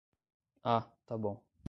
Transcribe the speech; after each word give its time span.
Ah, 0.63 0.89
tá 1.05 1.15
bom 1.17 1.43